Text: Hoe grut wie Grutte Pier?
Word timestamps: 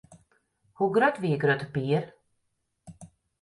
Hoe 0.77 0.89
grut 0.95 1.21
wie 1.21 1.37
Grutte 1.41 1.67
Pier? 1.73 2.03